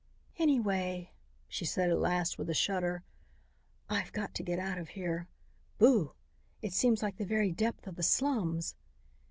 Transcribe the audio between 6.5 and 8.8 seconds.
it seems like the very depths of the slums!"